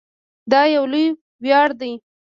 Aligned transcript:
دا 0.51 0.61
یو 0.75 0.83
لوی 0.91 1.05
ویاړ 1.43 1.69
دی. 1.79 1.91